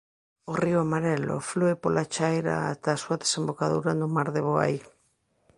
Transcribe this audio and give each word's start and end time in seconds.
O 0.51 0.53
río 0.61 0.77
Amarelo 0.85 1.35
flúe 1.49 1.73
pola 1.83 2.09
chaira 2.13 2.55
ata 2.73 2.89
a 2.93 3.01
súa 3.03 3.19
desembocadura 3.23 3.91
no 3.99 4.07
mar 4.15 4.27
de 4.35 4.41
Bohai. 4.47 4.75